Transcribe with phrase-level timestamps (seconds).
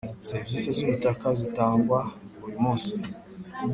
[0.29, 1.99] Serivisi z ‘ubutaka zitangwa
[2.39, 2.91] buri munsi.